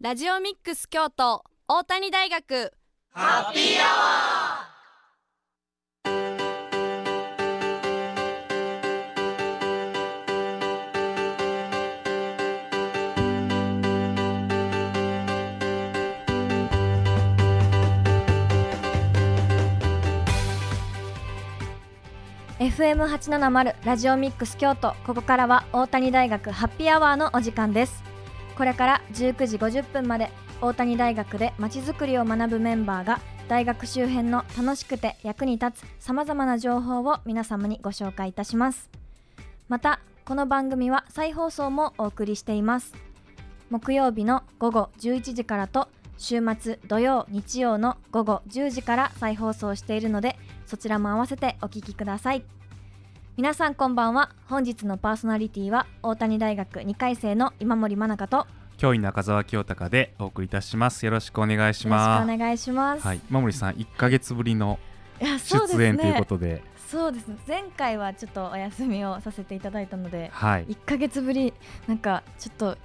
[0.00, 2.72] ラジオミックス京都大谷大学。
[3.10, 24.94] ハッピーアワー FM870 ラジオミックス京都。
[25.04, 28.04] ここからは大谷大学ハッピーアワーのお時間です。
[28.58, 38.90] これから19時50分まで大谷大学でまちづくりを学ぶメンバーが大学周辺の楽しくて役に立つさまざまな情報を皆様にご紹介いたします。
[39.68, 42.94] またこの番組は再放送もお送りしています。
[43.70, 52.42] 木曜日の午後11時からと週末土曜日曜の午後10時から再放送しているのでそちらも合わせてお聞きください。
[53.38, 54.30] 皆さんこんばんは。
[54.48, 58.48] 本日のパーソナリティは大谷大学2回生の今森真中と
[58.78, 61.06] 教員中澤清隆でお送りいたします。
[61.06, 62.22] よろしくお願いします。
[62.22, 63.06] よろしくお願いします。
[63.06, 63.20] はい。
[63.30, 64.80] 今森さん1ヶ月ぶりの
[65.20, 66.64] 出演ということで。
[66.88, 67.36] そうですね。
[67.46, 71.54] 前回はちょっとお休みをさせていただいたので、はい、1ヶ月ぶり
[71.86, 72.76] なんかちょっと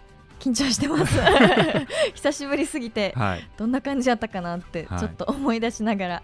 [0.43, 1.17] 緊張してます。
[2.15, 6.23] 久しぶりすぎて、はい、どんな感じやったかなってちょっと思い出しながら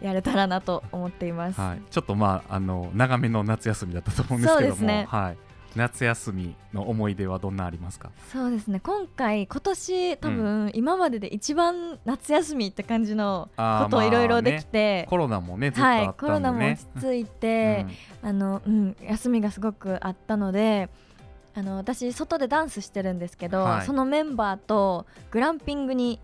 [0.00, 5.36] やれたらなと思っています、はい、ちょっとまああの長めの夏休みだったと思うんですけども、ね、はい、
[5.76, 8.10] 夏休みの思い出はどんなありますか？
[8.32, 8.80] そうですね。
[8.80, 17.86] 今回今年多分、今までで一番夏休みって感じのことをいろいろできて、ね、コロナもねね、はい、コロナも落ち着いて、
[18.22, 20.90] うん、あのうん休みがすごくあったので
[21.54, 26.18] あの私外でダンスしてるんですけど、はい、そのメンバーとグランピングに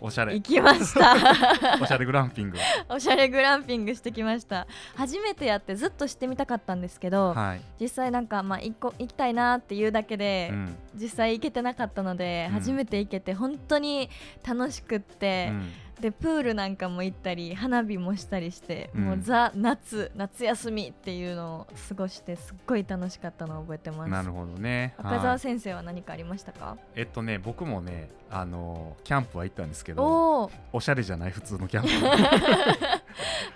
[0.00, 0.34] おしゃれ。
[0.34, 1.16] 行きました。
[1.80, 2.58] おしゃれグランピング。
[2.88, 4.66] おしゃれグランピングしてきました。
[4.94, 14.10] 初めてやってずっとしてみたかったんですけど、はい、実際なんかまあ行こ行きたいなっていうだけで、うん、実際行けてなかったので、うん、初めて行けて本当に
[14.46, 24.10] 楽しくって、うんでプールなんかも行ったり花火もしたりして、うん、もうザ夏夏休みっていうのを過ごしてすっごい楽しかったのを覚えてます。
[24.10, 24.94] なるほどね。
[24.98, 31.88] 赤澤先生は何かありましたか、えっとね僕もねあのキャンプは行ったんですけどおしゃれじゃない普通のキャンプ。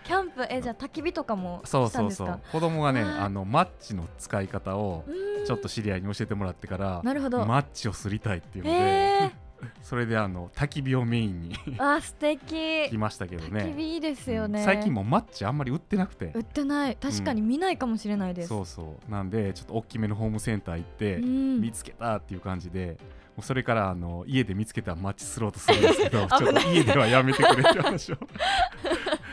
[0.05, 2.41] キャンプえじゃあ焚き火とかもそうそうそう。
[2.51, 5.05] 子供がねあのマッチの使い方を
[5.47, 7.45] ちょっと知り合いに教えてもらってからなるほど。
[7.47, 9.42] マッチをすりたいっていうので
[9.83, 12.89] それであの焚き火をメインにあ素敵。
[12.89, 13.61] 来ましたけどね。
[13.61, 16.33] 焚き火いいですよね、うん、最近もマッチあんまり売ってなくて。
[16.35, 16.97] 売ってない。
[16.97, 19.11] 確かに見ないかもしれないです、うん、そうそう。
[19.11, 22.99] なんでちょっと大きめのホームセンター行って、見つけたっていう感じで
[23.37, 28.17] もうそれからあの家で見つけたらマッチすろうとするんですけど ちょっと家ではやめてくれって話を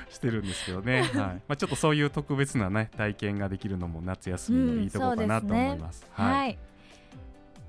[0.10, 1.14] してるんですけどね、 はい。
[1.16, 6.06] まあ、ちょっとそういう特別な、ね、体験ができるのも夏休みのいいところかなと思います。
[6.10, 6.69] うん、すね、はい、はい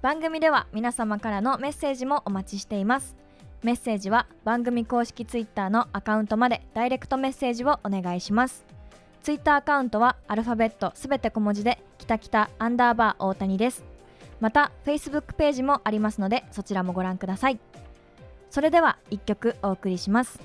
[0.03, 3.17] 番組では皆様からのメッセージもお待ちしています。
[3.63, 8.65] メッセージは番組公式ツイッターのアカウントまでダイレクトメッセージをお願いします。
[9.23, 13.85] ツイッターアカウントはアルファベットすべて小文字できたきたアンダーバー大谷です。
[14.41, 17.61] また Facebook ページもありますのでそちらもご覧ください。
[18.49, 20.41] それでは1曲お送りします。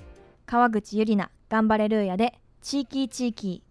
[0.45, 3.64] 川口ゆりな頑張れルーヤでチーキー。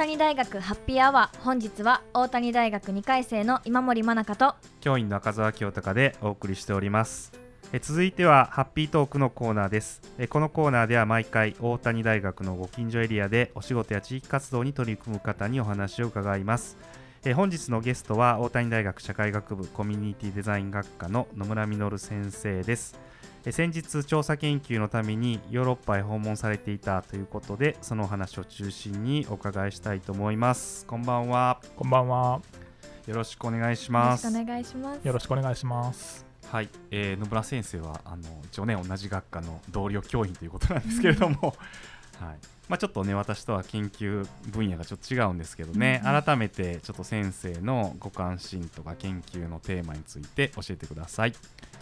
[0.00, 1.42] 谷大学ハッピーアワー。
[1.42, 7.32] 本日は大谷大学2回生の今森真中と教員の赤澤清隆でお送りしております。
[7.74, 10.00] え続いてはハッピートークのコーナーです。
[10.16, 16.78] えこのコーナーでは毎回大谷大学のご近所エリアでお仕事や地域活動に取り組む方にお話を伺います。
[17.26, 22.98] え本日のゲストは大谷大学社会学部コミュニティデザイン学科の野村実先生です。
[23.48, 30.84] 先日調査研究のためにヨーロッパへ訪問されていたということでそのお話を中心にお伺いしたいと思います。
[30.84, 31.58] こんばんは。
[31.74, 32.42] こんばんは。
[33.06, 34.26] よろしくお願いします。
[34.26, 35.06] よろしくお願いします。
[35.06, 36.26] よろしくお願いします。
[36.50, 41.54] はい、えー、野村先生はあの一応ね同じ学科の同僚教員ということなんですけれども、
[42.20, 42.38] はい。
[42.68, 51.32] まあ、ちょっとね私とは研究分野がちょっと違うんですけどね、うん、改めてちょっと先生のご関心とか研究のテーマについて教えてください。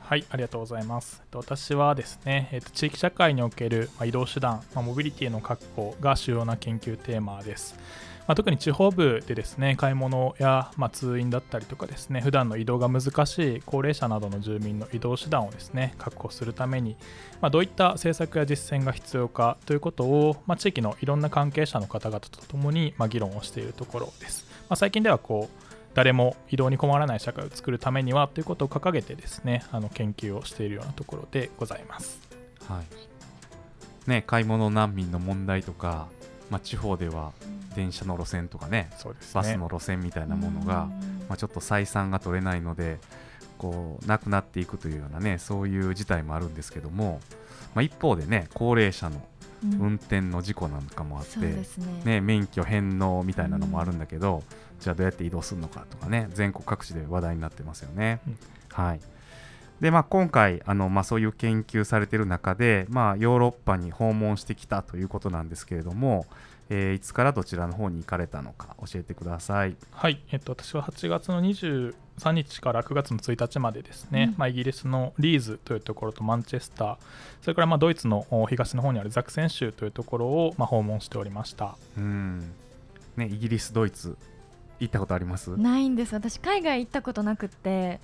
[0.09, 1.23] はい、ありがとうございます。
[1.35, 7.79] 私はですね、えっと、地域社会における移動手段、ま、モビリティの確保が主要な研究テーマです。
[8.27, 16.97] まあ、特に地方部でですね、買い物や、まあ、通院だったりとかですね、普段の移動が難しい高齢者などの住民の移動手段をですね、確保するために、
[17.43, 24.47] まあ、どういった政策や実践が必要かということを、ま、地域のいろんな関係者の方々とともに、ま、議論をしているところです。
[24.71, 25.68] ま、最近ではこう
[25.99, 32.21] 誰も移動に困らない社会を作るためにはということを掲げてですねあの研究をしているようなところでございます。
[32.69, 32.81] は
[34.07, 34.09] い。
[34.09, 36.07] ね、買い物難民の問題とか、
[36.51, 37.33] まあ、地方では
[37.75, 39.31] 電車の路線とかねそうですね。
[39.35, 40.87] バスの路線みたいなものが、
[41.29, 43.01] まあ、ちょっと採算が取れないので
[43.59, 47.19] こうなくなっていくというようなねそういう事態もあるんですけども、
[47.75, 49.23] まあ、一方でね高齢者のうん
[49.63, 51.65] 運転の事故なんかもあって、ね。
[52.05, 54.43] ね、免許返納みたいなのもあるんだけど、
[54.81, 58.21] じゃあどうやって移動するのかとかね全国各地で話題になってますよね。
[58.27, 58.39] うん。
[58.71, 59.01] はい。
[59.81, 66.27] でまあ、今回あの、まあ、そういう研究されている中で、まあ、ヨーロッパに訪問してきたということなんですけれども、
[66.71, 69.77] えーいつからどちらの方に行かれたのか教えてください。
[69.93, 71.95] はい、えっと、私は8月の23
[72.33, 74.39] 日から9月の1日までですね、うん。
[74.39, 76.97] まあ、イギリスのリーズというところとマンチェスター。
[77.43, 81.77] それからまあドイツのお東の方にあるザクセン州というところをまあ訪問しておりました。
[81.97, 82.53] うん。
[83.17, 84.17] ね、イギリス、ドイツ
[84.79, 85.57] 行ったことあります？
[85.57, 86.15] ないんです。
[86.15, 87.99] 私海外行ったことなくって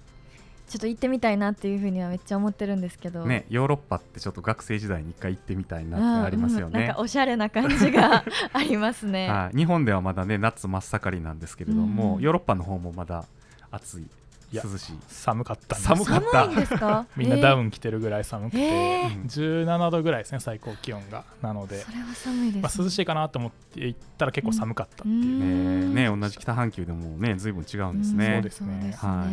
[0.69, 3.25] ちょっと行ってみたいなっていうふうにはめっちゃ思ってるんですけど。
[3.25, 6.81] ね、ヨーロッパってちょっと学生時代に一回行ってみたいなってありますよね。
[6.81, 7.01] うんなんか。
[7.01, 9.29] おしゃれな感じが ありますね。
[9.29, 12.23] はい、日本ではまだね夏真っ盛りなんですけれども、うん。
[12.23, 13.25] ヨーロッパの方もまだ
[13.71, 14.07] 暑い
[14.53, 14.99] 涼しい。
[15.09, 17.07] 寒かった寒かった寒いんですか？
[17.17, 19.17] みんなダウン、ン着てるぐらい寒くて、えー。
[19.17, 19.65] うん。
[19.67, 21.81] 17度ぐらいですね最高気温がなので。
[21.81, 22.63] そ、れは寒いです、ね。
[22.63, 25.95] まあ、涼しいかなと思って行ったら結構寒かったっていう、うん。
[25.95, 28.33] ねね同じ北半球でもね随分違うんですね。
[28.35, 29.09] そうですねそうですね。
[29.09, 29.27] は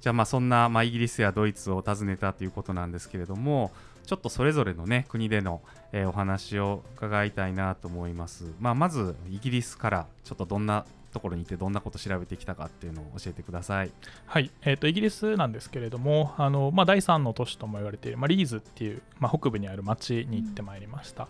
[0.00, 3.72] じゃあまあそんな、まあ、イギリスやドイツを訪ねたということなんですけれども
[4.06, 5.60] ちょっとそれぞれの、ね、国での、
[5.92, 13.90] えーお話を伺いたいなと思います、まあ、まずイギリスからちょっとどんなところにいてどんなこと調べてきたかっていうのを教えてください。
[14.26, 21.28] はい、えー、とイギリスなんですけれどもあの、まあ、第3の都市とも言われている、まあ、リーズっていう、まあ、北部にある町に行ってまいりました、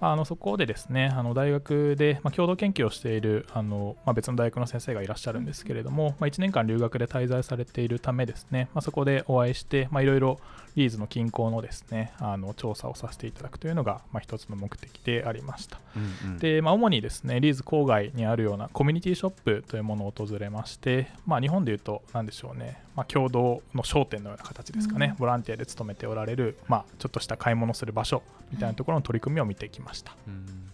[0.00, 10.40] まあ、あのそこでですねあの大学で、まあ、共同研究をしているあの、まあ、別の大学の先生がいらっしゃるんですけれども、まあ、1年間留学で滞在されているためですね、まあ、そこでお会いしてまあいろいろ
[10.76, 15.80] リーズの近郊のですねあの調査をさせていただくというのが、まあ、一つの目的でありました。
[15.96, 16.38] うんうん。
[16.38, 30.70] で、まあ、主にですねリーズ郊外にあるようなコミュニティショップというものを訪れまして、まあ、日本でいうと何でしょうね、まあ、共同の商店のような形ですかね、うんボランティアで勤めておられる、まあ、ちょっとした買い物する場所みたいなところの取り組みを見てきました、うん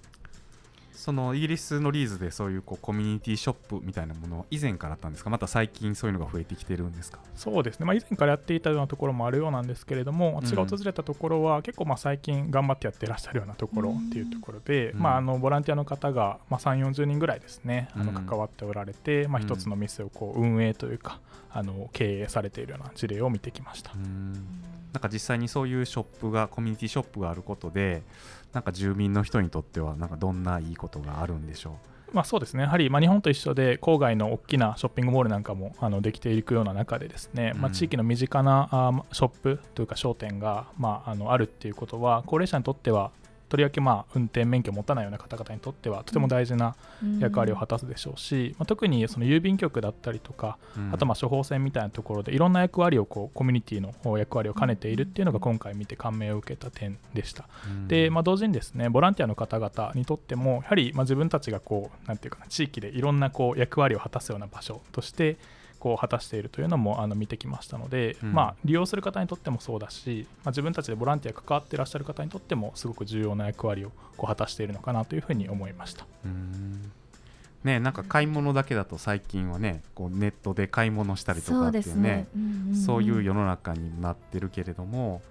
[0.96, 5.30] そのイギリスのリーズでそういうこうコミュニティショップみたいなものは以前からあったんですか？
[5.30, 7.20] また最近そういうのが増えてきてるんですか？
[7.36, 15.00] そうですね、まあ、以前からやっていたようなところもあるようなんですけれども、私が訪れたところは結構まあ最近頑張ってやってらっしゃるようなところっていうところで、うん。
[15.00, 18.26] まあ、あのボランティアの方がまあ3 4 0人ぐらいですねあのうん。
[18.26, 19.46] 関わっておられて、まあ、うん。
[19.46, 21.20] 一つの店をこう運営というか
[21.50, 23.92] あの経営されているような事例を見てきました。
[23.94, 24.32] うん。
[24.92, 28.02] なんか実際にそういうショップがコミュニティショップがあることで
[28.56, 31.76] なんか住民の人にとってはなんかどんないいことがあるんでしょ
[32.12, 32.62] まあ、そうですね。
[32.62, 43.10] やはりまあ日本と一緒で郊外の大きなショッピングモールなんかもあのできていくような中でですね、まあ、うん地域の身近なあーショップというか商店が、まあ、あのあるっていうことは高齢者にとっては
[43.48, 46.74] とりわけまあ運転免許を持たないような方々にとってはとても大事な
[47.20, 57.48] 役割を果たすでしょうし、まあ、特にその郵便局だったりとかう、うんあとまあ処方箋みたいなところでいろんな役割をこうコミュニティの役割を兼ねているっていうのが今回見て感銘を受けた点でした。
[57.68, 57.88] うん。
[57.88, 65.36] で、まあ、同時にですねボランティアの方々にとってもやはりまあ自分たちがこうなんていうかな地域でいろんなこう役割を果たすような場所として
[65.86, 68.32] こう果たしているというのもあの見てきましたので、うん。
[68.32, 76.04] まあ、利用する方にとってもそうだし、まあ、自分たちでボランティア関わっていらっしゃる方にとってもすごく重要な役割をこう果たしているのかなというふうに思いました。
[76.24, 76.90] うん。
[77.62, 82.26] ねなんか買い物だけだと最近はねこうネットで買い物したりとかっていうね
[82.84, 85.22] そういう世の中になってるけれども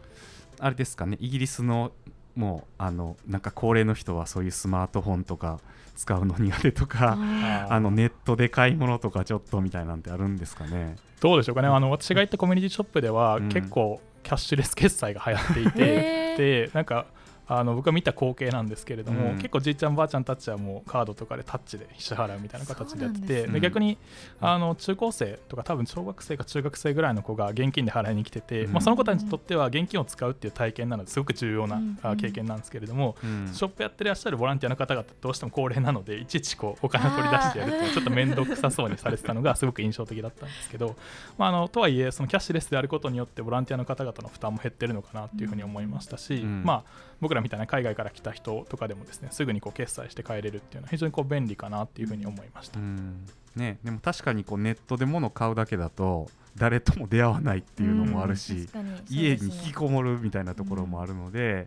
[0.60, 1.92] あれですかねイギリスの
[2.36, 5.60] もうあのなんか高齢の人はそういうスマートフォンとか
[5.96, 10.96] 使うの苦手とかああのネットで買い物とかちょっとみたいなんてあるんですかね。
[11.22, 11.70] どうでしょうかね。
[11.70, 13.50] あの私が行ったコミュニティショップではうん。
[13.50, 16.36] 結構キャッシュレス決済が流行っていて、
[16.68, 17.06] でなんか
[17.48, 19.36] あの僕が見た光景なんですけれども、うん。
[19.36, 23.98] 結構じいちゃんばあちゃんたちはもうカードとかでタッチで支払うみたいな形でやってて逆に
[24.42, 28.74] あの中高生とか多分小学生か中学生ぐらいの子が現金で払いに来てて、うん。
[28.74, 31.82] まあ、その子たちにとっては現金を使うっていう体験なのですごく重要な、
[32.18, 33.50] 経験なんですけれども、うん。
[33.54, 40.96] ショップやってらっしゃるボランティアの方々どうしても高齢なのでいちいちこうお金を取り出してやるっていうちょっと面倒くさそうにされてたのがすごく印象的だったんですけど、
[41.38, 46.64] まあ、あのとはいえそのキャッシュレスであることによってボランティアの方々の負担も減ってるのかなっていうふうに思いましたし、うん。
[46.64, 46.84] まあ、
[47.22, 52.80] 僕らみたいな海外から来た人とかでもですねすぐにこう決済して帰れるっていうのは非常にこう便利かなっていうふうに思いました。
[52.80, 53.26] うん。
[53.56, 56.28] ね、でも確かにこうネットで物を買うだけだと
[56.58, 58.68] 誰とも出会わないっていうのもあるし、
[59.10, 61.66] 家に引きこもるみたいなところもあるので、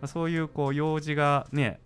[0.00, 1.80] まあそういうこう用事がね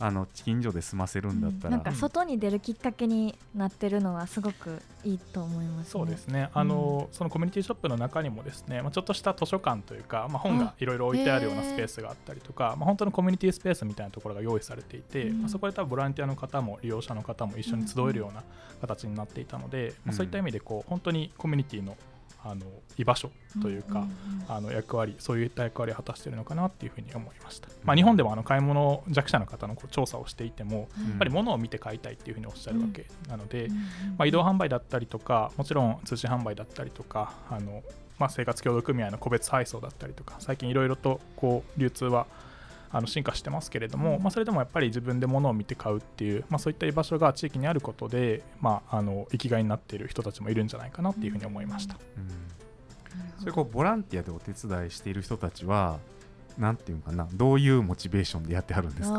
[0.00, 6.50] あの近所で済ませるんだったら、なんか外に出るきっかけになってるのはすごくいいと思います、ね、そうですね。
[6.54, 18.44] あの、そのコミュニティショップの中にもですね、まあ、ちょっとした図書館というか、まあ、本がいろいろ置いてあるようなスペースがあったりとか、まあ、本当のコミュニティスペースみたいなところが用意されていて、まあ、そこで多分ボランティアの方も利用者の方も一緒に集えるような
[18.80, 21.96] 形になっていたので、まあ、そういった意味でこう本当にコミュニティの
[22.50, 22.64] あの
[22.96, 24.06] 居場所というか、
[24.48, 33.68] あの役割そういった役割を果たしているのかなっていうふうに思いました、まあ、日本でもあの買い物弱者の方のこう調査をしていても、やっぱり物を見て買いたいっていうふうにおっしゃるわけなので、
[34.16, 37.82] まあ、移動販売だったりとかもちろん通信販売だったりとかあの、
[38.18, 42.26] まあ、生活協同組合の個別配送だったりとか最近いろいろとこう流通は
[42.90, 51.96] あの進化してますけれども、まあ、それでもやっぱり自分で物を見て買うっていう、まあ、そういった居場所が地域にあることで、まあ、あの生きがいになっている人たちもいるんじゃないかなっていうふうに思いました。
[52.16, 52.58] うん
[53.38, 55.98] それこうボランティアでお手伝いしている人たちは
[56.58, 59.18] なんていうかなどういうモチベーションでやってはるんですか？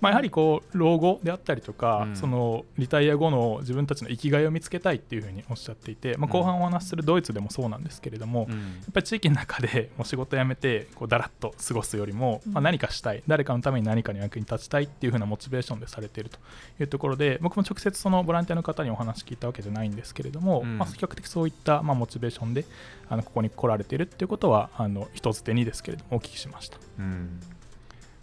[0.00, 16.38] まあ、やはりこう老後であったりとか、うん、そのリタイア後の自分たちの生きがいを見つけたいっていうふうにおっしゃっていて、まあ、後半お話しするドイツでもそうなんですけれども、うん、やっぱり地域の中でもう仕事辞めてこうだらっと過ごすよりも、まあ、何かしたい誰かのために何かに役に立ちたいっていうふうなモチベーションでされていると
[16.80, 22.64] いうところで僕も直接そのボランティアの方にお話聞いたわけじゃないんですけれども、うん、まあ、比較的そういったまあモチベーションで
[23.08, 26.79] あのここに来られているっていうことはあの一つ手にですけれどもお聞きしました。
[26.98, 27.40] うん。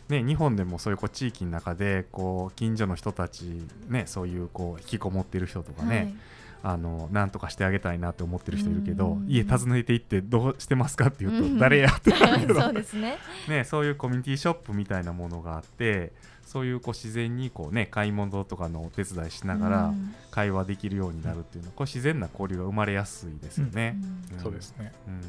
[0.10, 6.16] ね、日本でもそういうこう地域の中でこう近所の人たち、ね、そういうこう引きこもってる人とかね、はい、
[6.64, 12.56] あのなんとかしてあげたいなって思ってる人いるけど家訪ねて行ってどうしてますかって言うと誰やってなるけど。
[12.62, 13.18] そうですね。
[13.50, 16.14] ねそういうコミュニティショップみたいなものがあって
[16.46, 19.94] そういうこう自然にこう、ね、買い物とかのお手伝いしながら
[20.32, 23.98] 会話できるようになるっていうのはこう自然な交流が生まれやすいですよね。
[24.42, 25.22] そうですね,、うん。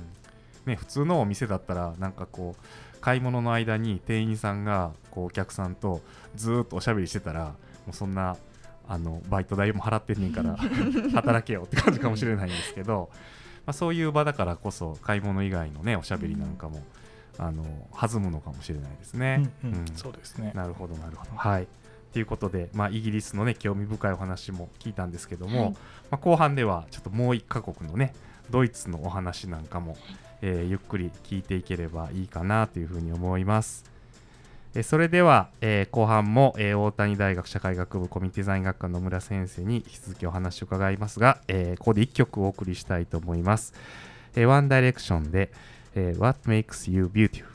[0.67, 2.65] ね普通のお店だったらなんかこう
[3.01, 6.01] 買い物の間に店員さんがこうお客さんと
[6.37, 7.55] ずっとおしゃべりしてたらも
[7.93, 8.37] うそんな
[8.89, 10.57] あのバイト代も払ってんねんから
[11.15, 13.11] 働けよって感じかもしれないんですけど、
[13.67, 16.83] まあ、そういう場だからこそ買い物以外のねおしゃべりなんかも、
[17.39, 19.49] あの弾むのかもしれないですね。
[19.63, 20.53] うん、うん、そうですね。
[20.55, 21.31] なるほどなるほど。
[21.37, 21.69] はい。
[22.13, 25.77] ということで、まあ、イギリスのね興味深いお話も聞いたんですけども、はい、ま
[26.13, 28.15] あ、後半ではちょっともう一カ国のね
[28.51, 29.97] ドイツのお話なんかも
[30.43, 33.85] えー、ゆっくり聞いていければいいかなというふうに思います。
[34.75, 43.75] えー、それでは、えー、後半も、え大谷大学社会学部コミュニティデザイン学科の村先生に引き続きお話を伺いますが、えここで1曲お送りしたいと思います。
[44.37, 45.51] えー、ワンダイレクションで、
[45.95, 47.48] え What Makes You Beautiful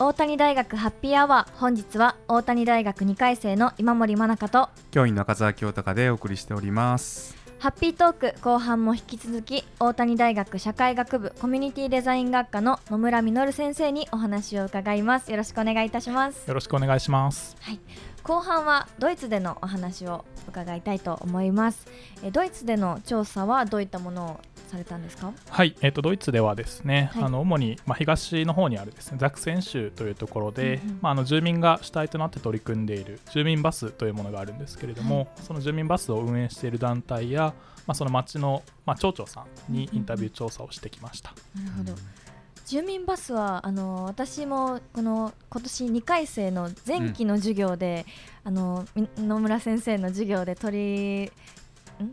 [0.00, 7.36] 大谷大学ハッピーアワー本日は大谷大学2回生の今森真中と教員の中澤清隆でお送りしております。
[7.58, 15.32] ハッピートーク後半も引き続き大谷大学社会学部コミュニティデザイン学科の野村実先生にお話を伺います。
[15.32, 16.46] よろしくお願いいたします。
[16.46, 17.56] よろしくお願いします。
[17.60, 17.80] はい。
[18.22, 21.88] 後半はドイツでのお話を伺いたいと思います。
[22.22, 25.32] えドイツでの調査はどういったものをされたんですか？
[25.48, 37.54] はい、えーと、ドイツではですね、はい、あの主に、まあ、東の方にあるですねザクセン州というところで、うんうん、まあ、あの住民が主体となって取り組んでいる住民バスというものがあるんですけれども、はい、その住民バスを運営している団体や、
[37.86, 41.32] まあ、その町の、まあ、町長さんにインタビュー調査をしてきました。
[41.56, 42.02] うんうん、なるほど。
[42.66, 48.04] 住民バスはあの私もこの今年2回生の前期の授業で、
[48.44, 48.84] うん、あの
[49.16, 51.32] 野村先生の授業で取り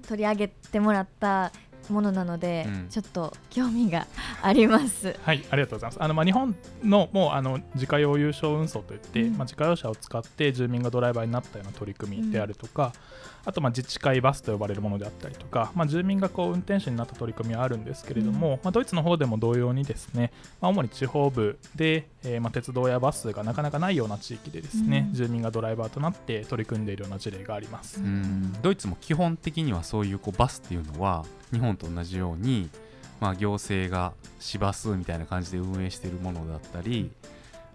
[0.07, 1.51] 取り上げてもらった
[1.89, 4.07] ものなので、うん、ちょっと興味が
[4.41, 5.15] あります。
[5.23, 6.03] はい、ありがとうございます。
[6.03, 12.93] あのまあ日本のもうあの自家用有償運送といって、うん、まあ自家用車を使って住民がドライバーになったような取り組みであるとか、
[13.45, 28.01] あとまあ自治会バスと呼ばれるものであったりとか、まあ、住民がこう運転手になった取り組みはあるんですけれども、うん、まあ、ドイツの方でも同様にですね、まあ、主に地方部で、えー、まあ鉄道やバスがなかなかないような地域でですね、うん、住民がドライバーとなって取り組んでいるような事例があります。
[28.61, 32.69] ドイツも基本的にはそういうこうバスっていうのは日本と同じように、
[33.19, 37.11] まあ、行政が市バスみたいな感じで運営しているものだったり、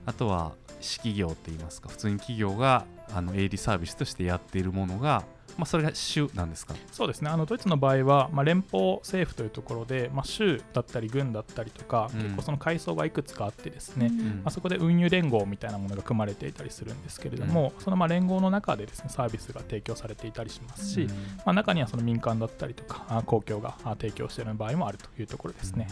[0.07, 5.25] あとは私企業って言いますか普通に企業があの営利サービスとしてやっているものが
[5.57, 6.75] まあ、それが州なんですか？
[6.93, 7.31] そうですね。
[7.31, 21.07] あのドイツの場合は、まあ、連邦政府というところで、まあ、州だったり軍だったりとか、うん、結構その階層がいくつかあってですね、うん、まあ、そこで運輸連合みたいなものが組まれていたりするんですけれども、うん、そのまあ連合の中でですねサービスが提供されていたりしますし、
[21.39, 25.89] まあ、中にはその民間だったりとか公共が提供している場合もあるというところですね。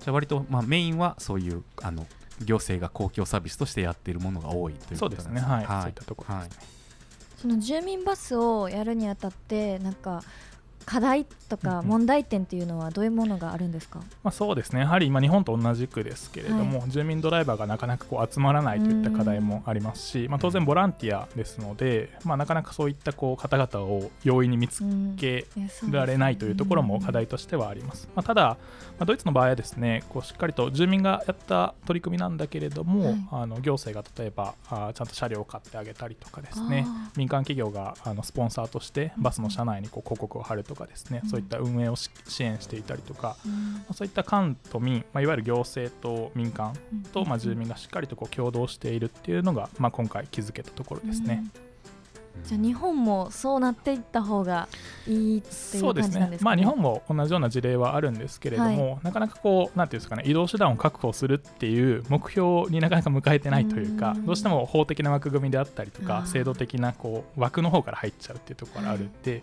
[0.00, 2.06] じゃあ割と、まあ、メインはそういうあの
[2.44, 5.40] 行政が公共サービスとしてやっているものが多いということですね。
[5.40, 6.56] そうですね、はい、そういったところですね。
[6.56, 6.66] はい
[7.42, 10.22] その住民バスをやるにあたってなんか
[10.84, 14.80] 課題とか問題点っていうのはどういうものがあるんですか、まあ、そうですね。
[14.80, 24.82] やはり今日本と同じくですけれども、はい、住民ドライバーがなかなかこう集まらないといった課題もありますし、まあ、当然ボランティアですので、まあ、なかなかそういったこう方々を容易に見つ
[25.16, 25.46] け
[25.90, 28.08] られないというところも課題としてはあります。
[28.14, 28.56] まあ、ただ、ま
[29.00, 36.86] あ、ドイツの場合はですねこうしっかりと住民がやった取り組みなんだけれども、はい、あの行政が例えばあちゃんと車両を買ってあげたりとかですね
[37.16, 42.10] 民間企業があのスポンサーとしてバスの車内にこう広告を貼るとかですね、うん、そういった運営を支
[42.40, 46.74] 援していたりとか、うん、まあ、そういった官と民、まあ、いわゆる行政と民間
[47.12, 51.42] と、まあ、住民がしっかりとこう共同しているっていうのが、まあ、今回気づけたところですね。
[51.56, 51.71] うん
[52.44, 54.68] じゃあ日本もそうなっていった方が
[55.06, 69.42] いいっていう感じなんですか、ね、まあ、日本も同じような事例はあるんですけれども、はい、なかなかこうなんていうんですかね移動手段を確保するっていう目標になかなか迎えてないというかどうしても法的な枠組みであったりとか制度的なこう枠の方から入っちゃうっていうところがあるんで、はい、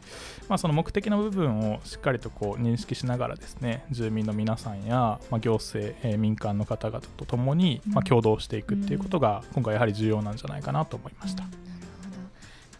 [0.49, 11.68] まあ、その目的の部分をしっかりとこう認識しながらですね住民の皆さんや、まあ、行政、えー、民間の方々とともに、まあ、共同していくっていうことが今回やはり重要なんじゃないかなと思いました。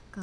[0.09, 0.21] か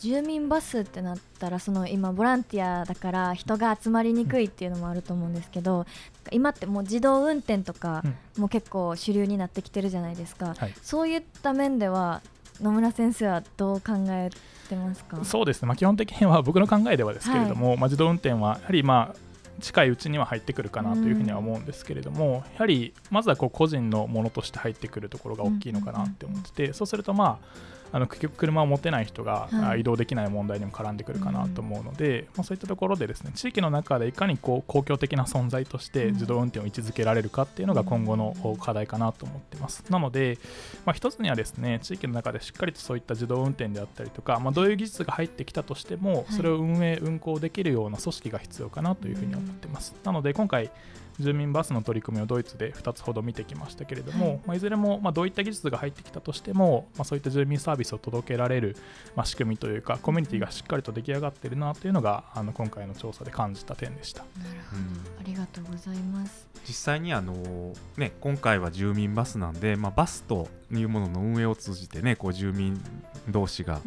[0.00, 5.86] 住民バスってなったらその今ボランティアだから人が集まりにくいっていうのもあると思うんですけど
[6.32, 8.02] 今ってもう自動運転とか
[8.36, 12.20] も結構主流になってきてるじゃないですか、はい、そういった面では
[12.60, 14.30] 野村先生はどう考え
[14.68, 15.24] てますか？
[15.24, 19.16] そうですね、まあ、基本的には僕の考えではですけれども、はい、まあ、自動運転はやはりまあ
[19.60, 27.46] 近いうちには入ってくるかなというふうには思うんですけれども、やはりまずはこう個人のものとして入ってくるところが大きいのかなって思ってて、そうするとまあ
[27.92, 39.84] あの結局車を持てない人が、はい、移動できない問題にも絡んでくるかなと思うので、まあ、そういったところでですね地域の中でいかにこう公共的な存在として自動運転を位置づけられるかっていうのが今後の課題かなと思ってます。
[39.90, 40.38] なので、
[40.86, 49.94] まあ、一つにはですね地域の中でしっかりとそういった自動運転であったりとか、まあ、どういう技術が入ってきたとしてもそれを運営運行できるような組織が必要かなというふうに思ってます。
[50.04, 50.70] なので今回
[51.18, 54.40] 住民バスの取り組みをドイツで2つほど見てきましたけれども、はい。
[54.46, 58.76] まあ、いずれもまあどういった技術が入ってきたとしても、まあ、そういった住民サービスを届けられる、
[59.16, 64.24] まあ、仕組みというかコミュニティがしっかりと出来上がっているなというのがあの今回の調査で感じた点でした。
[64.38, 66.46] なるほど、ありがとうございます。
[66.66, 72.80] 実際にあの、ね、今回は住民バスなんで、まあ、バスというものの運営を通じてねこう住民
[73.28, 73.80] 同士が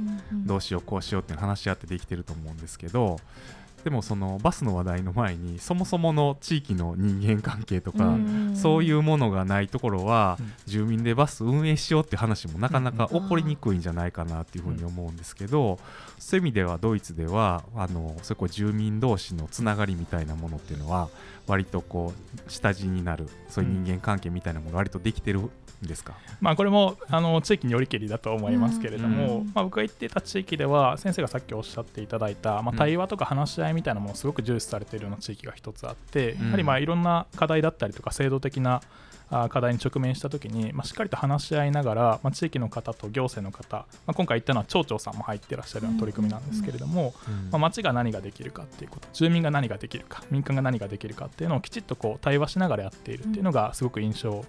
[0.46, 3.20] どうしようこうしようっていう話し合ってできてると思うんですけど、
[3.86, 8.18] でもそのバスの話題の前にそもそもの地域の人間関係とか
[8.56, 15.78] そういうものがないところは住民でバス運営しようって話もなかなか起こりにくいんじゃないかなっていうふうに思うんですけど
[16.18, 21.10] そういう意味ではドイツではあのそこ住民同士のつながりみたいなものっていうのは
[21.46, 22.12] 割とこ
[22.48, 38.82] う下地になるそういう人間関係みたいなものが割とできてるですか、まあ、これもあの地域によりけりだと思いますけれども、うん、まあ、僕が言っていた地域では先生がさっきおっしゃっていただいた、まあ、対話とか話し合いみたいなものをすごく重視されているような地域が一つあって、うん、やはりまあいろんな課題だったりとか制度的な
[39.30, 47.14] 課題に直面したときに、まあ、しっかりと話し合いながら、まあ、地域の方と行政の方、まあ、今回言ったのは町長さんも入ってらっしゃるような取り組みなんですけれども、
[47.52, 54.46] まあ、町が何ができるかっていうこと住民が何ができるか民間が何ができるかっていうのをきちっとこう対話しながらやっているっていうのがすごく印象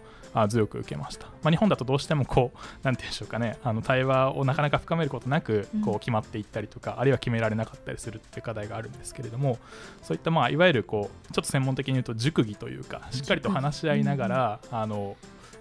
[0.49, 9.59] 強く受けました、まあ、日本だとどうしてもこう 何て言うんでしょうかねあの対話をなかなか深めることなくこう決まっていったりとか、あるいは決められなかったりするっていう課題があるんですけれども
[10.03, 15.17] そういったまあいわゆるこうちょっと専門的に言うと熟議というかしっかりと話し合いながら、あの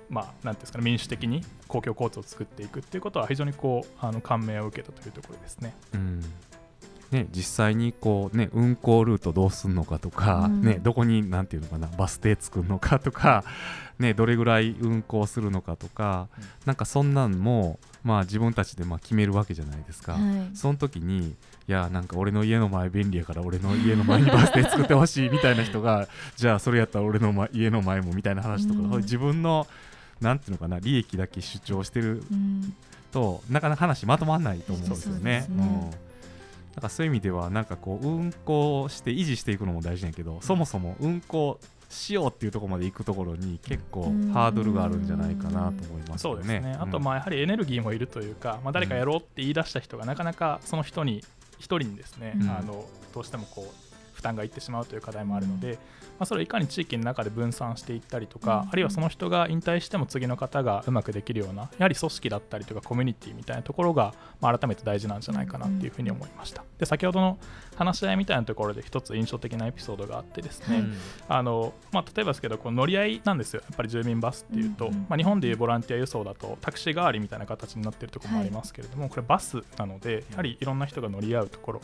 [0.09, 5.73] まあ、なんですかね民主的に公共交通を作っていくっていうことは非常にこうあの感銘を受けたというところですね。
[5.93, 6.21] うん。
[7.11, 13.43] ね、実際にこう、ね、運行ルートどうするのかとか、うん、ね、どこになんていうのかなバス停作るのかとか、
[13.99, 21.35] ね、どれぐらい運行するのかとか、うん、なんかそんなんも、まあ、自分たちでまあ決めるわけじゃないですか、はい、その時に
[21.67, 29.65] いやなんか俺の家の前便利やから俺の家の前にバス停作ってほしいみたいな人が じゃあそれやったら俺の家の前もみたいな話とか、うん、自分の
[30.21, 32.23] なんていうのかな利益だけ主張してる
[33.11, 35.45] と、なかなか話まとまらないと思うんですよね。
[36.75, 41.57] なんかそういう意味ではなんかこう運行して維持していくのも大事やけどそもそも運行
[41.89, 51.23] しようっていうところまで行くところに結構ハードルがあるんじゃないかなと思います、ね、そうですね、あとまあやはりエネルギーもいるというか、まあ、誰かやろうって言い出した人がなかなかその人に
[51.57, 53.84] 一人にですね、あのどうしてもこう負
[54.25, 66.63] 担がいってしまうという課題もあるので、まあ、それをいかに地域の中で分散していったりとか、うん、あるいはその人が引退しても次の方がうまくできるようなやはり組織だったりとかコミュニティみたいなところが、まあ、改めて大事なんじゃないかなっていうふうに思いました。
[66.79, 67.37] で先ほどの
[67.75, 70.85] 話し合いみたいなところで一つ印象的なエピソードがあってですね、
[71.27, 73.61] あのまあ、例えばですけどこの乗り合いなんですよ。
[73.61, 81.81] やっぱり住民バスっていうと、まあ、日本でいうボランティア輸送だとタクシー代わりみたいな形になっているところもありますけれども、これバスなのでやはりいろんな人が乗り合うところ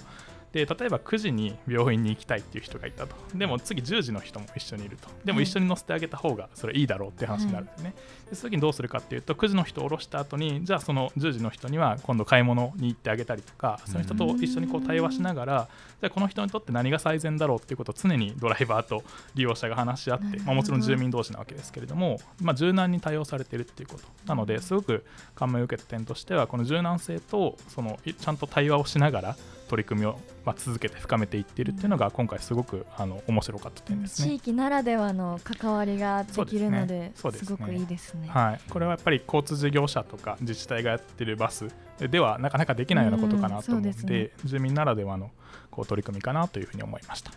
[0.51, 3.15] で例えば9時に病院に行きたいっていう人がいたと。
[3.33, 5.07] でも次10時の人も一緒にいると。
[5.23, 7.93] でも一緒に乗せてあげた方がそれいいだろうっていう話になるんですね、
[8.35, 15.67] その時にどうするかっていうと9時の人を降ろした後にじゃあその10時の人には今度買い物に行ってあげたりとかその人と一緒にこう対話しながら
[16.01, 19.03] じゃあこの人にとって何が最善だろうっていうことを常にドライバーと
[19.35, 24.03] 利用者が話し合って、まあ、もちろん住民同士なわけですけれども、まあ、柔軟に対応されているっていうこと。
[24.25, 29.35] なのですごく感銘を受けた点としてはこの柔軟性とそのちゃんと対話をしながら
[29.71, 34.27] 取り組みを、まあ、続けて深めていっているっていうのが今回すごくあの面白かった点ですね。
[34.27, 41.67] 地域ならではの関わりができるので、すごくいいですね、はい、これはやっぱり交通事業者とか自治体がやってるバス
[41.99, 45.31] ではなかなかできないようなことかなと思うのでね、住民ならではの
[45.69, 47.31] こう取り組みかなというふうに思いました。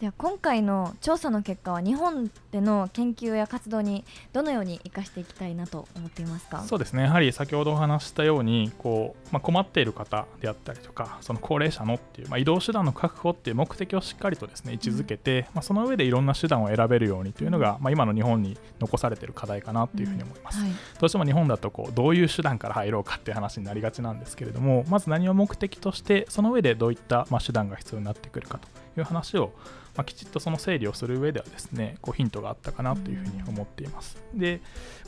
[0.00, 6.62] では今回の調査の結果は日本での研究や活動にどのように生かしていきたいなと思っていますか？
[6.62, 7.04] そうですね。
[7.04, 20.64] やはり先ほどお話したようにこう、まあ、困っている方であったりとかその高齢者のっていう、まあ、移動手段の確保っていう目的をしっかりとですね位置づけて、うん、まあ、その上でいろんな手段を選べるようにというのが、まあ、今の日本に残されている課題かなというふうに思います、うん。
[20.64, 28.68] はい、どうしても日本だとこうどういう手段から入ろうかっていう話になりがちなんですけれどもまず何を目的としてその上でどういった、まあ、手段が必要になってくるかと
[29.00, 29.52] いう話を
[29.96, 34.16] まあ、きちっとその整理をする上ではですねこうヒントがあったかなというふうに思っています。
[34.34, 34.60] で、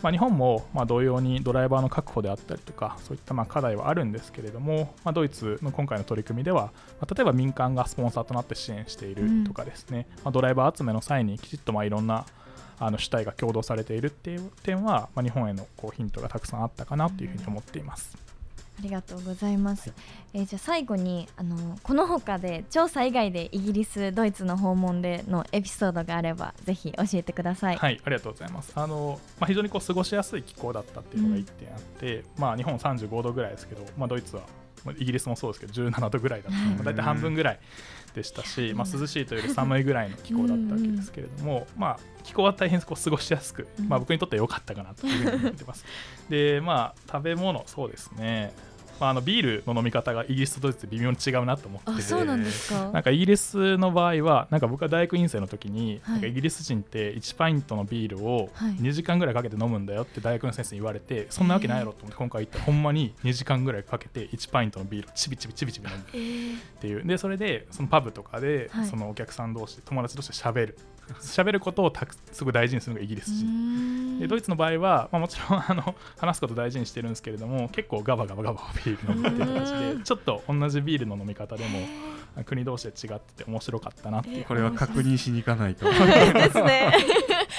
[0.03, 12.25] まあ、日本もま同様にドライバーの確保であったりとかそういったま課題はあるんですけれども、まあ、ドイツの今回の取り組みでは、ま例えば民間がスポンサーとなって支援しているとかですね、まドライバー集めの際にきちっとまいろんな
[12.79, 18.26] あの主体が共同されているっていう点は、ま日本へのこうヒントがたくさんあったかなというふうに思っています。
[18.79, 19.91] ありがとうございます。
[19.91, 19.95] は
[20.35, 27.77] い、えー、じゃあ最後にあのこの他で調査以外でイギリスドイツの訪問でのエピソードがあればぜひ教えてください。
[27.77, 28.73] はいありがとうございます。
[28.75, 34.43] あのまあ非常にこう過ごしやすい気候だったっていうのが一点あって、うん、まあ日本35度ぐらいですけど、まあドイツは
[34.99, 37.61] イギリスもそうですけど17度ぐらいだったので、大体半分ぐらい
[38.15, 45.85] でしたし、まあ、涼しいというより寒いぐらいの気候だったわけですけれども、まあ、気候は大変こう過ごしやすく、まあ、僕にとっては良かったかなというふうに思ってます。
[46.29, 48.53] でまあ食べ物そうですね
[49.01, 52.03] まあ、あのビールの飲み方がイギリスとドイツ微妙に違うなと思ってて。
[52.03, 52.91] そうなんですか。
[52.91, 66.03] なんかイギリスの場合はなんか僕は大学院生の時に、はい、なんかイギリス人って1パイントのビールを2時間ぐらいかけて飲むんだよって大学の先生に言われて、そんなわけないやろと思って今回行ったらほんまに2時間ぐらいかけて1パイントのビールをちびちびちびちび飲む。
[66.03, 67.05] っていう。
[67.05, 70.79] でそれでそのパブとかでそのお客さん同士友達同士で喋る
[71.21, 74.19] 喋ることをたくすごい大事にするのがイギリス人。
[74.21, 86.93] でドイツの場合は、まあ、もちろんあの話すこと大事にしてるんですけれども結構ガバガバガバビール飲むっていう形でちょっと同じビールの飲み方でも国同士で違ってて面白かったなっていうこれは確認しに行かないとですね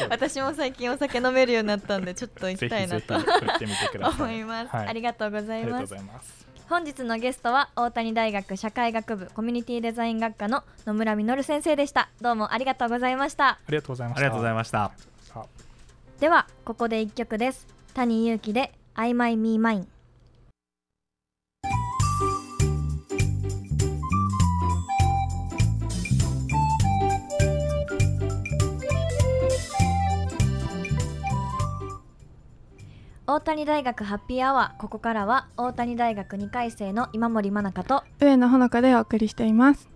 [0.10, 12.10] 私も最近お酒飲めるようになったんでちょっと行きたいなと思います、はい、ありがとうございます本日のゲストは大谷大学社会学部コミュニティデザイン学科の野村実先生でした。
[12.20, 13.52] どうもありがとうございました。
[13.52, 14.20] ありがとうございました。
[14.20, 14.92] ありがとうございました。
[16.20, 17.66] ではここで一曲です。
[17.94, 19.86] 谷祐希で I My Me Mine
[33.30, 39.90] 大谷大学ハッピーアワーここからは大谷大学2回生の今森真中と上野ほのかでお送りしています。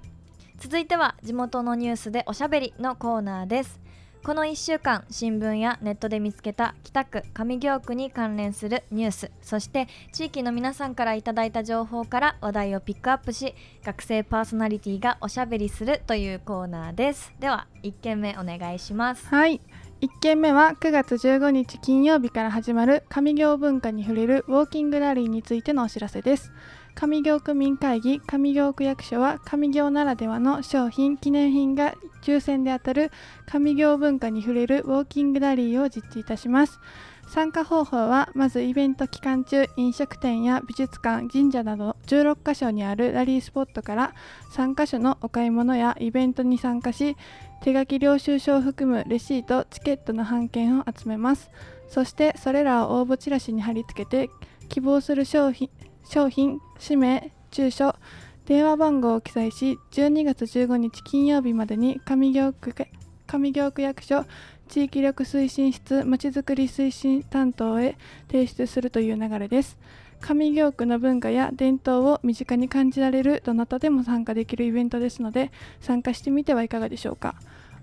[0.60, 3.80] 続いては地元のニュースでおしゃべりのコーナーです。
[4.22, 17.34] この1週間新聞やネットで見つけた北区上京区に関連するニュースそして地域の皆さんからいただいた情報から話題をピックアップし学生パーソナリティがおしゃべりするというコーナーです。
[17.40, 19.26] では1件目お願いします。
[19.26, 19.60] はい
[20.02, 26.52] 1件目は9月15日金曜日から始まる上行文化に触れるウォーキングラリーについてのお知らせです。
[26.96, 33.12] 上行区民会議上行区役所は上行ならではの商品記念品が抽選で当たる
[33.46, 36.80] 上行文化に触れるウォーキングラリーを実施いたします。
[37.28, 44.16] 参加方法はまずイベント期間中飲食店や美術館神社など16カ所にあるラリースポットから
[44.54, 47.16] 3カ所のお買い物やイベントに参加し
[47.62, 51.52] 手書き領収書を含むレシートチケットの半券を集めます。
[51.88, 54.30] そしてそれらを応募チラシに貼り付けて
[54.70, 55.70] 希望する商品
[56.04, 57.96] 商品氏名住所
[58.46, 62.74] 電話番号を記載し12月15日金曜日までに上京区
[63.28, 64.26] 上京区役所
[64.68, 67.98] 地域力推進室まちづくり推進担当へ
[68.32, 69.78] 提出するという流れです。
[70.22, 77.36] 上京区の文化や伝統を身近に感じられるどなたでも参加できるイベントですので参加してみてはいかがでしょうか。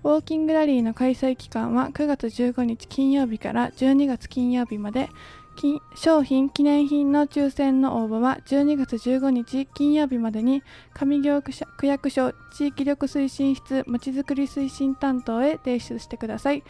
[0.03, 5.09] ウォーキングラリーの開催期間は9月15日金曜日から12月金曜日まで。
[5.93, 16.63] 商品記念品の抽選の応募は12月15日金曜日までに上京区役所地域力推進室まちづくり推進担当へ提出してください。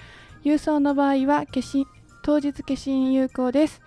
[0.44, 1.46] 郵送の場合は
[2.24, 3.80] 当日消印有効です。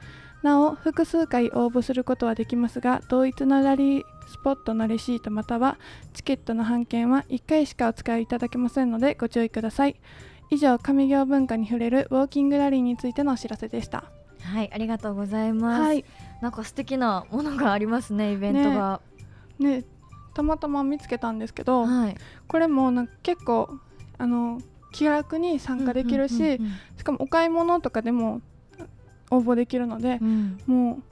[0.45, 5.79] なお複数回応募することはできますが同一のラリースポットのレシートまたは
[6.15, 9.97] チケットの半券は1回しかお使いいただけませんのでご注意ください。
[10.51, 14.05] 以上上行文化に触れるウォーキングラリーについてのお知らせでした。
[14.43, 16.05] はいありがとうございます、はい。
[16.41, 19.01] なんか素敵なものがありますねイベントが、
[19.59, 19.85] ね
[20.35, 22.17] たまたま見つけたんですけどはい。
[22.49, 23.69] これもなんか結構
[24.17, 24.61] あの
[24.93, 26.59] 気楽に参加できるし、
[26.97, 28.41] しかもお買い物とかでも
[29.31, 30.75] 応募できるのでうんう、ん。
[30.75, 31.03] もう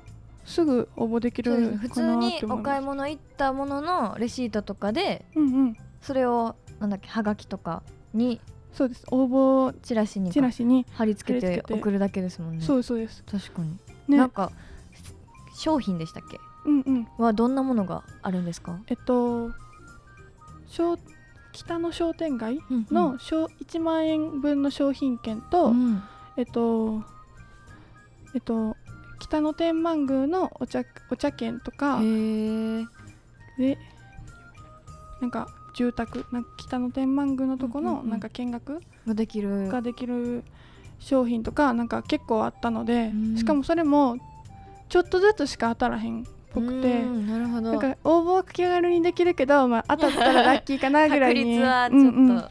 [0.50, 2.66] すぐ応募できる普通かなにおって思います。
[2.66, 5.76] 買い物行ったもののレシートとかでうんうん。
[6.02, 7.82] それをなんだっけはがきとか
[8.12, 8.40] に
[8.72, 9.04] そうです。
[9.10, 12.64] 応募チラシにチラシに、貼り付けて送るだけですもんね。
[12.64, 13.24] そうですそうです。
[13.24, 13.76] 確かに、
[14.08, 14.16] ね。
[14.16, 14.52] なんか
[15.56, 16.38] 商品でしたっけ？
[16.66, 17.08] うんうん。
[17.18, 18.78] はどんなものがあるんですか？
[18.86, 19.50] えっと
[20.66, 20.96] 商
[21.52, 22.60] 北の商店街
[22.90, 26.02] の商1万円分の商品券と、うん。
[26.36, 27.02] えっと
[28.34, 28.76] えっと
[29.20, 32.00] 北の天満宮のお茶お茶券とか
[33.58, 33.78] で
[35.20, 39.68] なんか住宅なんか北の天満宮のとこのなんか見学ができる。
[39.68, 40.44] ができる
[40.98, 43.36] 商品とかなんか結構あったので、うん。
[43.36, 44.16] しかもそれも
[44.88, 47.02] ちょっとずつしか当たらへんっぽくて。
[47.02, 47.70] うんなるほど。
[47.70, 52.44] なんか応募は気軽にできるけど、まあ、当たったらラッキーかなぐらい確に 率はちょっと、うんうん。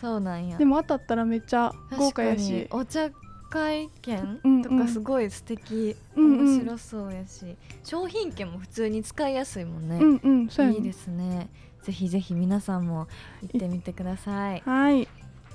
[0.00, 0.58] そうなんや。
[0.58, 2.66] でも当たったらめっちゃ豪華やし。
[2.70, 3.10] お茶
[3.56, 6.46] 会券とかすごい素敵、うんうん。
[6.46, 11.48] 面白そうやし商品券も普通に使いやすいもんね、うんうんいいですね。
[11.82, 13.06] ぜひぜひ皆さんも
[13.42, 14.60] 行ってみてください。
[14.60, 15.08] はい。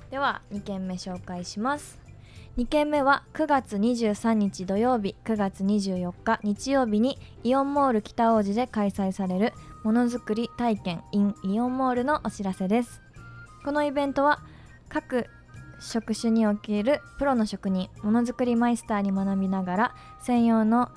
[0.10, 2.00] では2件目紹介します。
[2.58, 13.02] 2件目は9月23日土曜日9月24日日曜日にイオンモール北王子で開催されるものづくり体験 in イオンモールのお知らせです。
[13.64, 14.40] このイベントは
[14.90, 15.28] 各
[15.82, 20.90] 職種におけるプロの職人ものづくりマイスターに学びながら専用の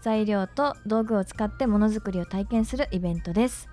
[0.00, 3.68] 材料と道具を使ってものづくりを体験するイベントです。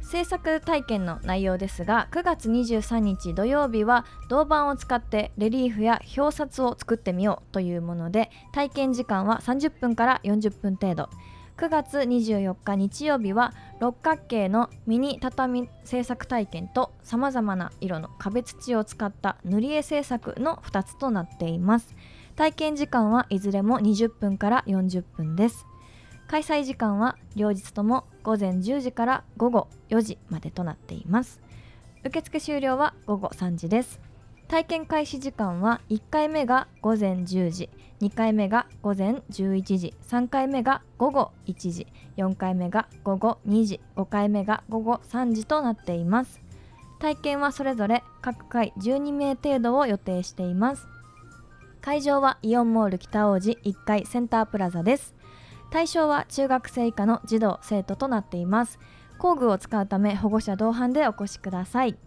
[0.00, 11.10] 制作体験の内容ですが9月23日土曜日は銅板を使ってレリーフや表札を作ってみようというもので体験時間は30分から40分程度。
[11.58, 21.96] 9月24日日曜日は六角形のミニ畳制作体験とさまざまな色の壁土を使った塗り絵制作の2つとなっています。
[22.36, 25.66] 体験時間はいずれも20分から40分です。
[26.28, 31.40] 開催時間は両日とも午前10時から午後4時までとなっています。
[32.04, 34.07] 受付終了は午後3時です。
[34.48, 37.68] 体験開始時間は1回目が午前10時
[38.00, 46.40] 2回目が午前11時3回目が午後1時4回目が午後2時5回目が午後3時となっています。
[46.98, 50.86] 体験はそれぞれ各回12名程度を予定しています。
[51.82, 55.14] 会場はイオンモール北王子1階センタープラザです。
[55.70, 58.78] 対象は中学生以下の児童生徒となっています。
[59.18, 61.98] 工具を使うため保護者同伴でお越しください。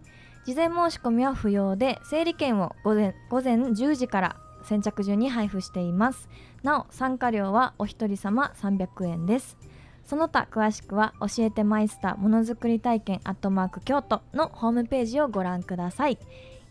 [0.45, 6.29] 事前申し込みは不要で整理券を午前午前10時から先着順に配布しています。
[6.63, 9.57] なお参加料はお一人様300円です。
[10.05, 16.17] その他詳しくは教えてマイスターものづくり体験アットマーク京都のホームページをご覧ください。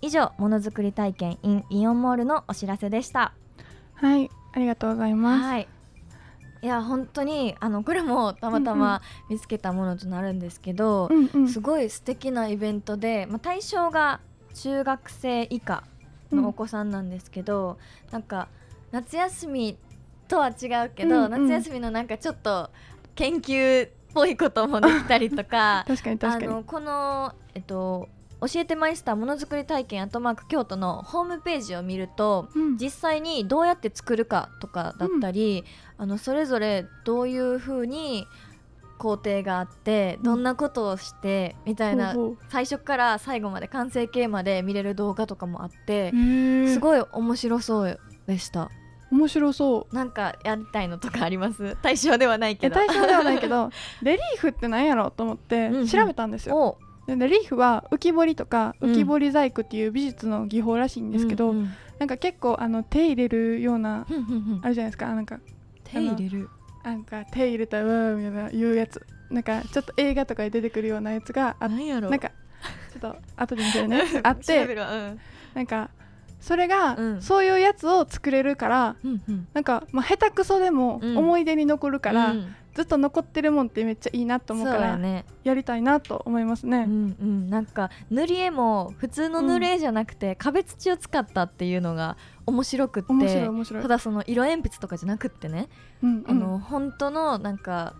[0.02, 3.34] 以上ものづくり体験 in イオンモールのお知らせでした。
[3.94, 5.68] はいありがとうございます、はい
[6.62, 11.48] いや本当にあのこれもたまたま見つけたものとなるんですけど、うんうん。
[11.48, 14.20] すごい素敵なイベントで、まあ、対象が
[14.54, 15.84] 中学生以下
[16.30, 17.78] のお子さんなんですけど、
[18.10, 18.48] なんか
[18.90, 19.78] 夏休み
[20.28, 21.48] とは違うけど、うんうん。
[21.48, 22.70] 夏休みのなんかちょっと
[23.14, 26.46] 研究っぽいこともできたりとか 確かに確かに。
[26.46, 28.08] あのこの、えっと、
[28.40, 32.76] 教えてマイスターものづくり体験アットマーク京都のホームページを見るとうん。
[32.78, 35.64] 実際にどうやって作るかとかだったり、
[35.98, 38.26] あのそれぞれどういう風に
[38.98, 46.10] 工程があってどんなことをしてみたいな、ほうほ最初から最後まで完成形まで見れる動画とかもあって
[46.68, 48.70] すごい面白そうでした。
[49.10, 49.94] 面白そう。
[49.94, 51.76] なんかやりたいのとかあります？
[51.82, 52.76] 対象ではないけど。
[52.76, 53.70] 対象ではないけど
[54.02, 55.86] レリーフって何やろうと思ってうんうん。
[55.88, 56.78] 調べたんですよ、
[57.14, 58.90] おでレリーフは浮き彫りとかうん。
[58.92, 61.70] 浮き彫り細工っていう美術の技法らしいんですけど、うんうん
[62.00, 64.60] なんか結構あの手入れるようなふんふんふん。
[64.62, 65.14] あるじゃないですか。
[65.14, 65.38] なんか
[65.84, 66.48] 手入れる？
[66.82, 69.02] なんか手入れたわーみたいないうやつ。
[69.28, 72.08] なんかちょっと映画とかで出てくるようなやつがあ何やろ？
[72.08, 74.02] なんかちょっと後で見せるね。
[74.24, 74.74] あってう。
[74.74, 75.20] ん。
[75.52, 75.90] なんか
[76.40, 77.20] それが、うん。
[77.20, 79.48] そういうやつを作れるからうんうん。
[79.52, 81.18] なんか、まあ、下手くそでもうん。
[81.18, 85.26] 思い出に残るから、うんずっと残ってるもんってめっちゃいいなと思うからね。
[85.44, 86.86] やりたいなと思いますね。
[86.88, 92.16] うんうん、なんか塗り絵も普通の塗り絵じゃなくて、壁土を使ったっていうのが
[92.46, 93.50] 面白くって。
[93.82, 95.68] ただその色鉛筆とかじゃなくってね、
[96.02, 96.24] うんうん。
[96.26, 97.92] あの本当のなんか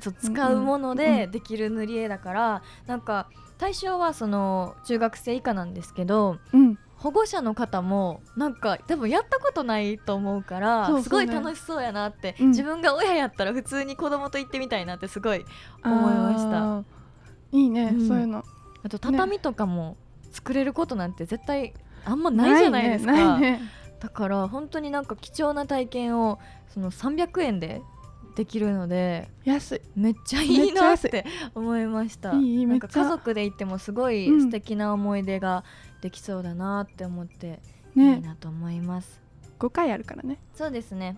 [0.00, 1.30] そううん使うものうんでうん。
[1.30, 12.48] できる塗り絵だから、なんか対象はその中学生以下なんですけどうん保護者の方もなんか多分やったことないと思うからすごい楽しそうやなって、うん。
[12.48, 15.44] 自分が親やったら普通に子供と行ってみたいなってすごい
[15.84, 16.84] 思いました。
[17.56, 18.08] いいね、うん。
[18.08, 18.44] そういうの。
[18.82, 19.96] あと畳とかも
[20.32, 21.72] 作れることなんて絶対
[22.04, 23.58] あんまないじゃないですか、ね。
[23.58, 23.60] ね。
[24.00, 27.80] だから本当になんか貴重な体験をその300円で
[28.36, 29.80] できるので安い。
[29.96, 32.32] めっちゃいいなって思いました。
[32.32, 34.40] なんか家族で行ってもすごいうん。
[34.42, 35.64] 素敵な思い出が
[36.00, 37.60] できそうだなって思って、
[37.96, 39.20] いいねなと思います。
[39.58, 40.38] 5回あるからね。
[40.54, 41.16] そうですね。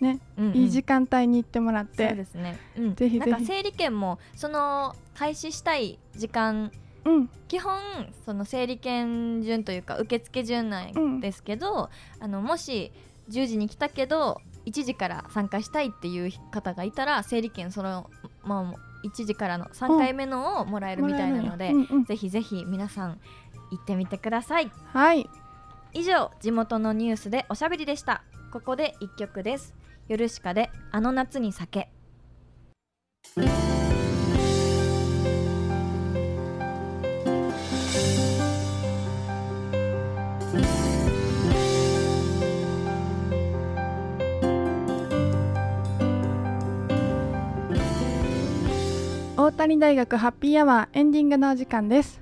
[0.00, 0.56] ね、うんうん。
[0.56, 3.30] いい時間帯に行ってもらっそうてですね、うん、ぜひぜひ。
[3.30, 6.70] なんか整理券もその開始したい時間
[7.04, 7.30] うん。
[7.48, 7.80] 基本
[8.24, 12.92] その整理券順というか受付順なんですけど、あのもし
[13.30, 18.10] 10時に来たけど1時から参加したいっていう方がいたら整理券その、
[18.42, 22.04] まあ、1時からの3回目のをもらえるみたいなので、うんうん。
[22.04, 23.20] ぜひぜひ皆さん
[23.70, 24.70] 行ってみてください。
[24.92, 25.28] はい。
[25.92, 28.22] 以上地元のニュースでおしゃべりでした。
[28.52, 29.74] ここで1曲です。
[30.08, 31.90] ヨルシカであの夏に酒。
[49.36, 52.20] 大谷大学ハッピーアワーエンディングのお時間です。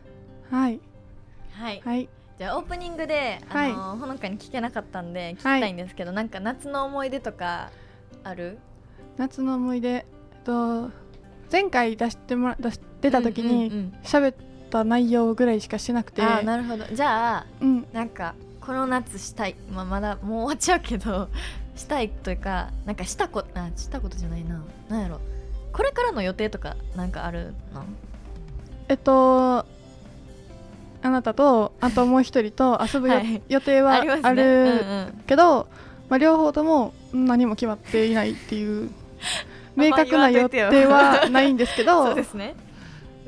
[0.50, 0.85] はい
[1.58, 1.82] はい。
[1.84, 2.08] はい。
[2.38, 3.72] じゃあオープニングで、はい。
[3.72, 7.70] あのほのかに聞けなかったんで聞きたいんですけど、なんか夏の思い出とか
[8.24, 8.58] ある？
[9.16, 10.04] 夏の思い出えっ
[10.44, 10.90] と
[11.50, 14.34] 前回出してもら出し出た時にうんうんうん喋っ
[14.70, 16.84] た内容ぐらいしかしてなくて、あーなるほど。
[16.84, 17.86] じゃあうん。
[17.92, 21.28] なんかこの夏したい、まあ、まだもう終わっちゃうけど
[21.76, 24.62] したいというかなんかしたこあしたことじゃないな。
[24.88, 25.20] なんやろ。
[25.72, 27.84] これからの予定とかなんかあるの？
[28.88, 29.64] えっと
[31.06, 34.70] あなたとあともう一人と遊ぶよ、はい予定はあるうんう
[35.02, 35.22] ん。
[35.26, 35.68] けど、
[36.08, 38.90] まあ、両方とも何も決まっていないっていう
[39.76, 42.06] 明確な予定はないんですけど。
[42.06, 42.56] そうですね。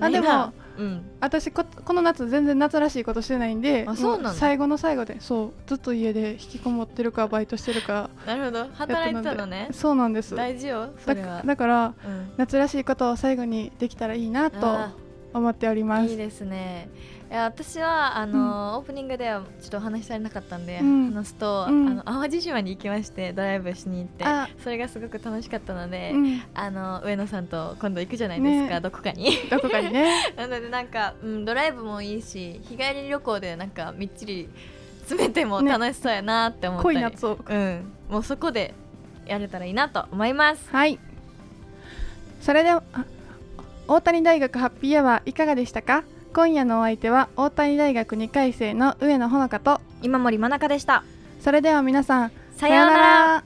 [0.01, 1.03] あでもうん。
[1.21, 3.87] 私ここの夏全然夏らしいことしてないんで
[4.35, 8.67] 最後の最後でそうずっと家で引きこもってるかバイトしてるかなるほど。
[8.75, 9.69] 働いてたのね。
[9.71, 10.33] そうなんです。
[10.35, 11.43] だ大事よそれは。
[11.45, 12.31] だからうん。
[12.39, 14.93] 夏らしいことを最後にできたらいいなとあ
[15.33, 16.11] 思っております。
[16.11, 16.89] いいですね。
[17.31, 21.13] いや私はあの、オープニングではちょっとお話しされなかったんで、うん。
[21.13, 21.89] 話すと、うん。
[21.89, 24.49] あの淡路島に行きましてドライブしに行ってあ。
[24.65, 26.43] それがすごく楽しかったので、うん。
[26.55, 28.81] あの上野さんと今度行くじゃないですか、ね。
[28.81, 29.31] どこかに。
[29.51, 30.33] どこかにね。
[30.37, 34.49] なのでなんか、うん、ドライブもいいし日帰り旅行でなんかみっちり
[35.03, 35.71] 詰めてもね。
[35.71, 37.39] 楽しそうやなって思ったり、濃い夏を。
[37.47, 38.73] うん、もうそこで
[39.27, 40.67] やれたらいいなと思います。
[40.71, 40.99] はい。
[42.41, 43.05] それではあ
[43.89, 46.05] 大谷大学ハッピーアワーいかがでしたか？
[46.35, 51.05] 今夜のお相手は大谷大学2回生の上野ほのかと今森真中でした。
[51.41, 52.99] それでは皆さんさようなら。
[52.99, 53.45] ら